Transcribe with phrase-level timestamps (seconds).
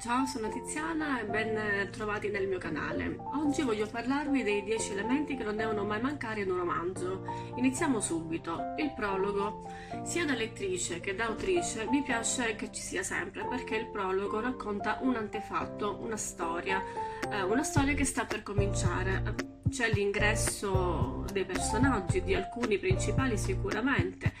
[0.00, 3.18] Ciao, sono Tiziana e ben trovati nel mio canale.
[3.34, 7.26] Oggi voglio parlarvi dei 10 elementi che non devono mai mancare in un romanzo.
[7.56, 8.74] Iniziamo subito.
[8.78, 9.70] Il prologo.
[10.04, 14.40] Sia da lettrice che da autrice mi piace che ci sia sempre perché il prologo
[14.40, 16.82] racconta un antefatto, una storia,
[17.30, 24.32] eh, una storia che sta per cominciare c'è l'ingresso dei personaggi, di alcuni principali sicuramente,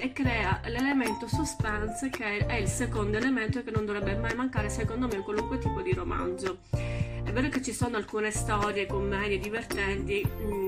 [0.00, 5.06] e crea l'elemento suspense che è il secondo elemento che non dovrebbe mai mancare secondo
[5.06, 6.58] me in qualunque tipo di romanzo.
[6.70, 10.67] È vero che ci sono alcune storie, commedie divertenti, mm,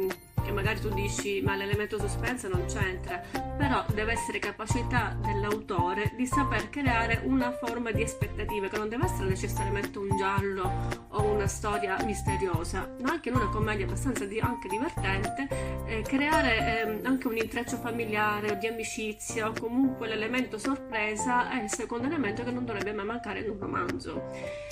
[0.51, 3.23] che magari tu dici ma l'elemento suspense non c'entra,
[3.57, 9.05] però deve essere capacità dell'autore di saper creare una forma di aspettativa che non deve
[9.05, 10.71] essere necessariamente un giallo
[11.11, 15.49] o una storia misteriosa, ma anche in una commedia abbastanza di, anche divertente,
[15.87, 21.63] eh, creare eh, anche un intreccio familiare o di amicizia o comunque l'elemento sorpresa è
[21.63, 24.69] il secondo elemento che non dovrebbe mai mancare in un romanzo.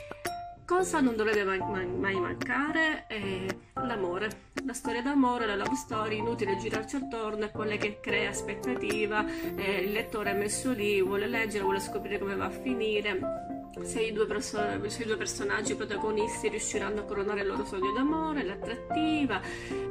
[0.69, 3.07] Cosa non dovrebbe mai, mai mancare?
[3.07, 3.47] È
[3.87, 4.51] l'amore.
[4.67, 9.25] La storia d'amore, la love story, inutile girarci attorno, è quella che crea aspettativa,
[9.57, 13.19] eh, il lettore è messo lì, vuole leggere, vuole scoprire come va a finire.
[13.81, 17.93] Se i, due perso- se i due personaggi protagonisti riusciranno a coronare il loro sogno
[17.93, 19.41] d'amore, l'attrattiva,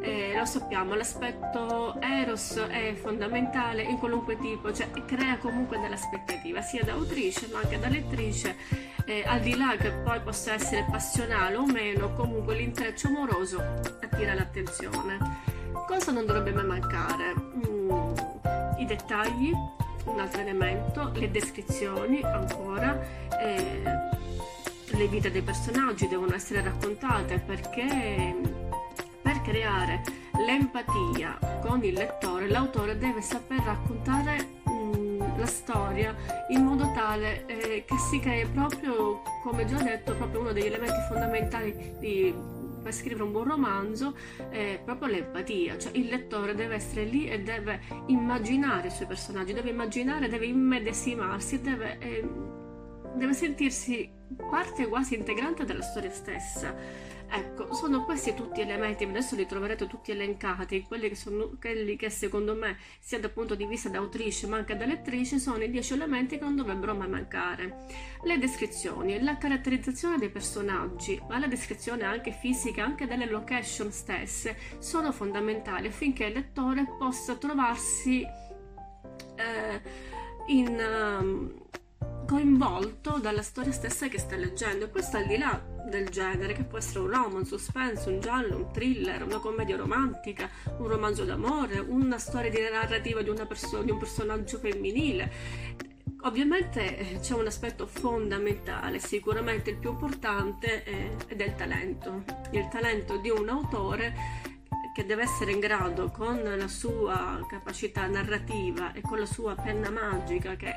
[0.01, 6.83] eh, lo sappiamo, l'aspetto Eros è fondamentale in qualunque tipo, cioè crea comunque dell'aspettativa, sia
[6.83, 11.55] da autrice ma anche da lettrice eh, al di là che poi possa essere passionale
[11.55, 13.61] o meno, comunque l'intreccio amoroso
[14.01, 15.17] attira l'attenzione.
[15.87, 17.33] Cosa non dovrebbe mai mancare?
[17.33, 17.89] Mm,
[18.79, 19.51] I dettagli,
[20.03, 22.99] un altro elemento, le descrizioni ancora,
[23.39, 23.83] eh,
[24.87, 28.35] le vite dei personaggi devono essere raccontate perché
[29.21, 30.01] per creare
[30.45, 34.56] l'empatia con il lettore l'autore deve saper raccontare
[35.37, 36.15] la storia
[36.49, 40.99] in modo tale eh, che si crei proprio, come già detto, proprio uno degli elementi
[41.07, 42.33] fondamentali di,
[42.81, 44.15] per scrivere un buon romanzo
[44.49, 49.53] è proprio l'empatia, cioè il lettore deve essere lì e deve immaginare i suoi personaggi,
[49.53, 52.27] deve immaginare, deve immedesimarsi, deve, eh,
[53.15, 54.09] deve sentirsi
[54.49, 56.75] parte quasi integrante della storia stessa.
[57.29, 62.09] Ecco, sono questi tutti elementi, adesso li troverete tutti elencati, quelli che, sono, quelli che
[62.09, 65.69] secondo me, sia dal punto di vista da autrice ma anche da lettrice, sono i
[65.69, 67.85] dieci elementi che non dovrebbero mai mancare.
[68.23, 74.57] Le descrizioni, la caratterizzazione dei personaggi, ma la descrizione anche fisica, anche delle location stesse,
[74.79, 78.21] sono fondamentali affinché il lettore possa trovarsi
[79.35, 79.81] eh,
[80.47, 81.19] in...
[81.19, 81.65] Um,
[82.27, 86.63] coinvolto dalla storia stessa che sta leggendo e questo al di là del genere che
[86.63, 91.23] può essere un romanzo, un suspense, un giallo, un thriller, una commedia romantica, un romanzo
[91.23, 95.31] d'amore, una storia di narrativa di, perso- di un personaggio femminile.
[96.21, 102.67] Ovviamente eh, c'è un aspetto fondamentale, sicuramente il più importante è, è del talento, il
[102.69, 104.13] talento di un autore
[104.97, 109.91] che deve essere in grado con la sua capacità narrativa e con la sua penna
[109.91, 110.73] magica, che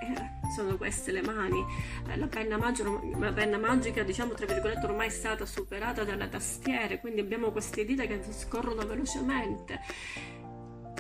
[0.55, 1.65] sono queste le mani,
[2.07, 6.29] eh, la penna, magica, la penna magica diciamo tra virgolette ormai è stata superata dalle
[6.29, 9.81] tastiere, quindi abbiamo queste dita che scorrono velocemente.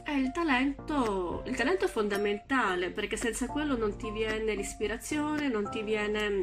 [0.08, 5.82] Il talento, il talento è fondamentale perché senza quello non ti viene l'ispirazione, non ti
[5.82, 6.42] viene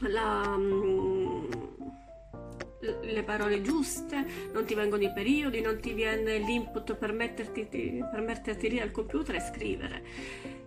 [0.00, 1.19] la mm,
[3.02, 7.66] le parole giuste, non ti vengono i periodi, non ti viene l'input per, metterti,
[8.10, 10.02] per metterti lì al computer e scrivere.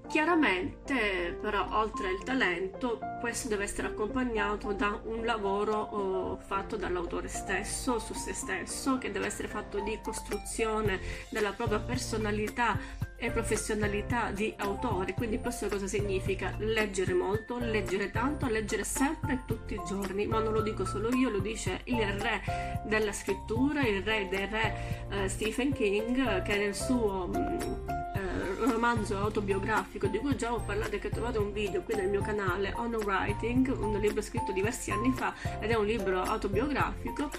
[0.07, 7.27] Chiaramente, però, oltre al talento, questo deve essere accompagnato da un lavoro oh, fatto dall'autore
[7.27, 12.77] stesso, su se stesso, che deve essere fatto di costruzione della propria personalità
[13.23, 15.13] e professionalità di autore.
[15.13, 16.53] Quindi questo cosa significa?
[16.57, 21.29] Leggere molto, leggere tanto, leggere sempre tutti i giorni, ma non lo dico solo io,
[21.29, 26.75] lo dice il re della scrittura, il re del re uh, Stephen King, che nel
[26.75, 31.95] suo uh, romanzo autobiografico di cui già ho parlato e che trovate un video qui
[31.95, 36.21] nel mio canale On Writing, un libro scritto diversi anni fa ed è un libro
[36.21, 37.29] autobiografico,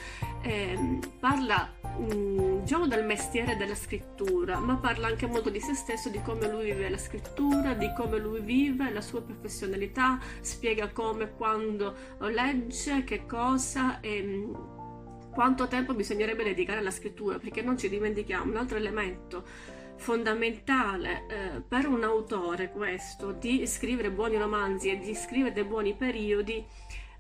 [0.41, 6.09] eh, parla Mm, diciamo dal mestiere della scrittura, ma parla anche molto di se stesso,
[6.09, 11.33] di come lui vive la scrittura, di come lui vive la sua professionalità, spiega come,
[11.37, 14.55] quando legge, che cosa e mm,
[15.33, 19.45] quanto tempo bisognerebbe dedicare alla scrittura, perché non ci dimentichiamo un altro elemento
[19.97, 25.95] fondamentale eh, per un autore questo di scrivere buoni romanzi e di scrivere dei buoni
[25.95, 26.67] periodi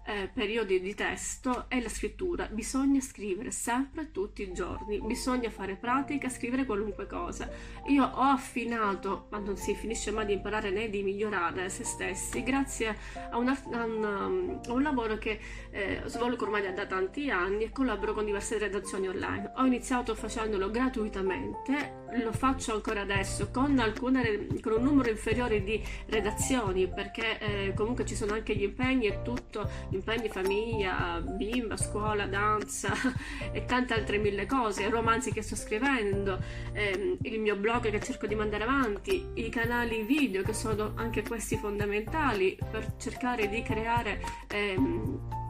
[0.06, 2.46] eh, periodi di testo è la scrittura.
[2.50, 7.50] Bisogna scrivere sempre, tutti i giorni, bisogna fare pratica, scrivere qualunque cosa.
[7.86, 12.42] Io ho affinato, ma non si finisce mai di imparare né di migliorare se stessi,
[12.42, 12.96] grazie
[13.30, 15.38] a un, a un, um, a un lavoro che
[15.70, 19.52] eh, svolgo ormai da tanti anni e collaboro con diverse redazioni online.
[19.56, 25.82] Ho iniziato facendolo gratuitamente, lo faccio ancora adesso con, alcune, con un numero inferiore di
[26.06, 32.26] redazioni perché eh, comunque ci sono anche gli impegni e tutto impegni famiglia, bimba, scuola,
[32.26, 32.92] danza
[33.52, 36.38] e tante altre mille cose, romanzi che sto scrivendo,
[36.72, 41.22] ehm, il mio blog che cerco di mandare avanti, i canali video che sono anche
[41.22, 45.42] questi fondamentali per cercare di creare ehm,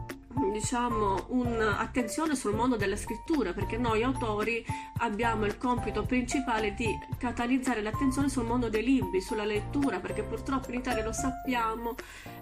[0.51, 4.65] diciamo un'attenzione sul mondo della scrittura perché noi autori
[4.99, 6.87] abbiamo il compito principale di
[7.17, 11.95] catalizzare l'attenzione sul mondo dei libri, sulla lettura perché purtroppo in Italia lo sappiamo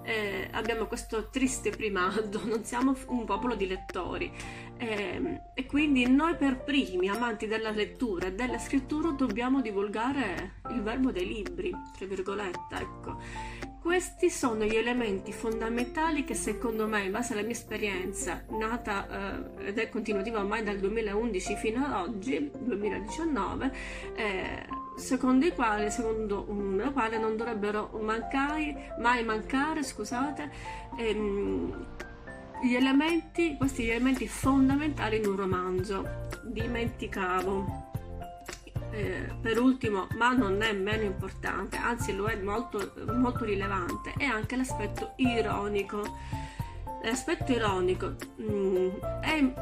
[0.04, 4.32] eh, abbiamo questo triste primato, non siamo un popolo di lettori.
[4.78, 10.82] Eh, e quindi noi per primi amanti della lettura e della scrittura dobbiamo divulgare il
[10.82, 13.72] verbo dei libri, tra virgolette, ecco.
[13.84, 19.68] Questi sono gli elementi fondamentali che secondo me, in base alla mia esperienza, nata eh,
[19.68, 23.74] ed è continuativa ormai dal 2011 fino ad oggi, 2019,
[24.16, 24.66] eh,
[24.96, 26.46] secondo quali, secondo
[26.78, 30.52] la quale non dovrebbero mancare, mai mancare, scusate,
[30.98, 31.86] ehm,
[32.64, 36.30] gli elementi, questi gli elementi fondamentali in un romanzo.
[36.44, 37.92] Dimenticavo
[38.92, 44.26] eh, per ultimo, ma non è meno importante, anzi lo è molto, molto rilevante, è
[44.26, 46.02] anche l'aspetto ironico.
[47.04, 48.90] L'aspetto ironico mm,
[49.22, 49.54] è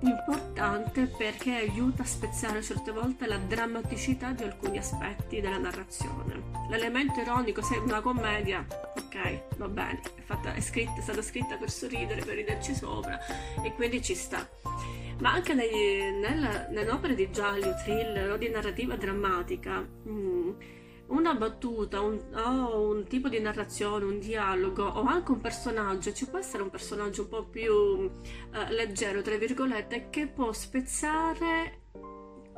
[0.00, 6.42] importante perché aiuta a spezzare certe volte la drammaticità di alcuni aspetti della narrazione.
[6.68, 8.66] L'elemento ironico, se è una commedia,
[8.96, 13.18] ok, va bene, è, fatta, è, scritta, è stata scritta per sorridere, per riderci sopra
[13.62, 14.46] e quindi ci sta
[15.20, 20.50] ma anche nei, nella, nelle opere di giallo, thriller o di narrativa drammatica, mm,
[21.08, 26.26] una battuta un, o un tipo di narrazione, un dialogo o anche un personaggio, ci
[26.26, 28.10] può essere un personaggio un po' più uh,
[28.70, 31.86] leggero, tra virgolette, che può spezzare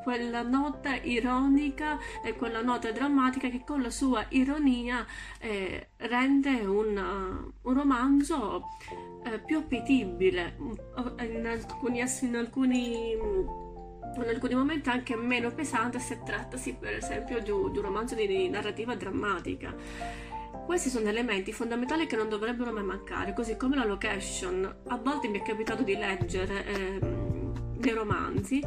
[0.03, 5.05] quella nota ironica e quella nota drammatica che con la sua ironia
[5.39, 8.63] eh, rende un, uh, un romanzo
[9.23, 10.57] eh, più appetibile,
[11.19, 13.15] in alcuni, in alcuni
[14.15, 18.15] in alcuni momenti anche meno pesante se trattasi per esempio di un, di un romanzo
[18.15, 19.73] di narrativa drammatica.
[20.65, 24.75] Questi sono elementi fondamentali che non dovrebbero mai mancare, così come la location.
[24.87, 26.99] A volte mi è capitato di leggere eh,
[27.77, 28.63] dei romanzi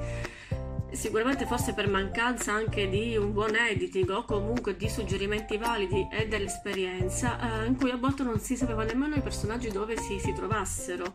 [0.94, 6.28] sicuramente forse per mancanza anche di un buon editing o comunque di suggerimenti validi e
[6.28, 10.32] dell'esperienza eh, in cui a volte non si sapeva nemmeno i personaggi dove si, si
[10.32, 11.14] trovassero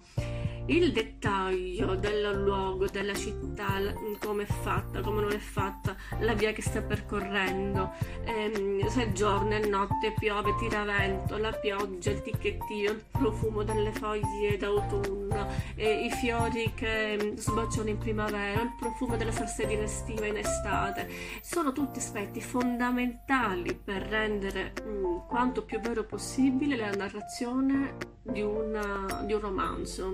[0.69, 3.77] il dettaglio del luogo, della città,
[4.19, 7.91] come è fatta, come non è fatta, la via che sta percorrendo,
[8.23, 13.91] ehm, se giorno e notte, piove, tira vento, la pioggia, il ticchettio, il profumo delle
[13.91, 20.27] foglie d'autunno, eh, i fiori che mm, sbocciano in primavera, il profumo della salsedina estiva
[20.27, 21.09] in estate,
[21.41, 28.41] sono tutti aspetti fondamentali per rendere mh, mm, quanto più vero possibile la narrazione di,
[28.41, 30.13] una, di un romanzo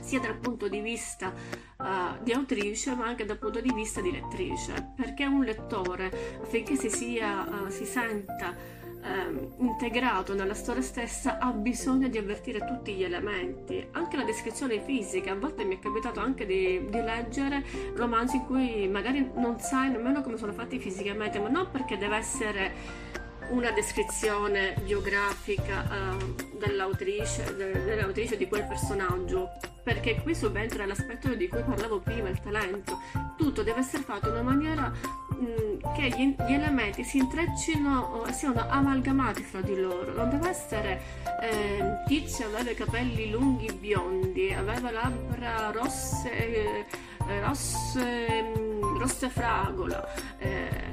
[0.00, 1.32] sia dal punto di vista
[1.76, 4.92] uh, di autrice ma anche dal punto di vista di lettrice.
[4.96, 11.52] Perché un lettore affinché si, sia, uh, si senta uh, integrato nella storia stessa ha
[11.52, 13.86] bisogno di avvertire tutti gli elementi.
[13.92, 15.32] Anche la descrizione fisica.
[15.32, 19.90] A volte mi è capitato anche di, di leggere romanzi in cui magari non sai
[19.90, 23.06] nemmeno come sono fatti fisicamente ma non perché deve essere
[23.50, 29.50] una descrizione biografica uh, dell'autrice, de, dell'autrice di quel personaggio,
[29.82, 32.98] perché qui subentra l'aspetto di cui parlavo prima, il talento.
[33.36, 38.32] Tutto deve essere fatto in una maniera mh, che gli, gli, elementi si intreccino e
[38.32, 40.12] siano amalgamati fra di loro.
[40.12, 41.00] Non deve essere
[41.40, 46.84] eh, tizio aveva i capelli lunghi biondi, aveva labbra rosse,
[47.26, 50.36] eh, rosse, mh, rosse fragola.
[50.38, 50.87] Eh,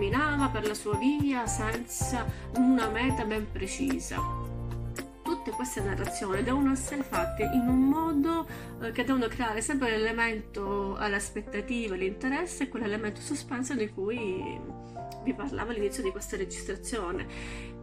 [0.00, 2.24] camminava per la sua via senza
[2.56, 4.16] una meta ben precisa.
[5.22, 8.48] Tutte queste narrazioni devono essere fatte in un modo
[8.80, 14.58] eh, che devono creare sempre l'elemento all'aspettativa, l'interesse e quell'elemento suspenso di cui
[15.22, 17.26] vi parlavo all'inizio di questa registrazione.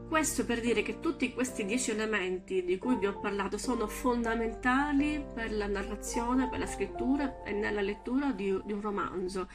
[0.09, 5.24] Questo per dire che tutti questi dieci elementi di cui vi ho parlato sono fondamentali
[5.36, 9.47] per la narrazione, per la scrittura e nella lettura di un romanzo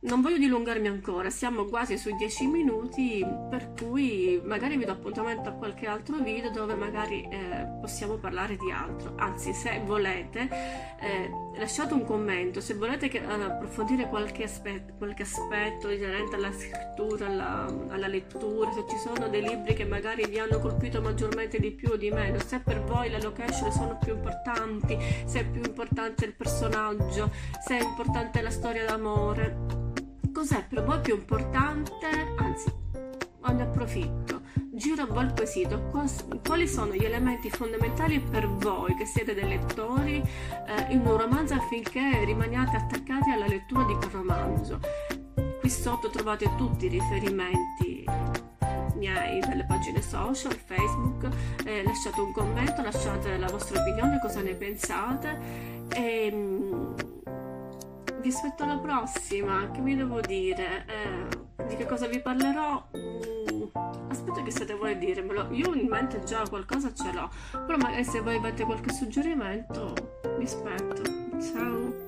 [0.00, 5.48] non voglio dilungarmi ancora, siamo quasi sui 10 minuti, per cui magari vi do appuntamento
[5.48, 9.14] a qualche altro video dove magari eh, possiamo parlare di altro.
[9.16, 10.48] Anzi, se volete,
[11.00, 16.52] eh, lasciate un commento, se volete che, uh, approfondire qualche aspetto, qualche aspetto inerente alla
[16.52, 21.58] scrittura, alla, alla, lettura, se ci sono dei libri che magari vi hanno colpito maggiormente
[21.58, 25.44] di più o di meno, se per voi le location sono più importanti, se è
[25.44, 27.32] più importante il personaggio,
[27.66, 29.86] se è importante la storia d'amore
[30.38, 32.06] Cos'è per voi più importante?
[32.36, 34.42] Anzi, ne approfitto.
[34.70, 35.90] Giro a voi il quesito.
[36.46, 41.54] Quali sono gli elementi fondamentali per voi che siete dei lettori eh, in un romanzo
[41.54, 44.78] affinché rimaniate attaccati alla lettura di quel romanzo?
[45.58, 48.04] Qui sotto trovate tutti i riferimenti
[48.94, 51.28] miei delle pagine social, Facebook,
[51.64, 55.86] eh, lasciate un commento, lasciate la vostra opinione, cosa ne pensate.
[55.88, 56.30] E,
[58.28, 59.70] vi aspetto alla prossima.
[59.70, 60.84] Che vi devo dire?
[60.86, 62.86] Eh, di che cosa vi parlerò?
[62.96, 63.62] Mm,
[64.10, 65.48] aspetta che siete voi a dirmelo.
[65.52, 67.30] Io in mente già qualcosa ce l'ho.
[67.50, 69.94] Però magari se voi avete qualche suggerimento,
[70.36, 71.02] vi aspetto.
[71.40, 72.07] Ciao.